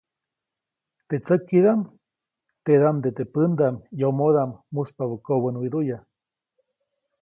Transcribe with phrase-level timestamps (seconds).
[1.07, 1.81] Teʼ tsäkidaʼm,
[2.63, 5.97] teʼdaʼmde teʼ pändaʼm yomodaʼm muspabä kobänwiduʼya.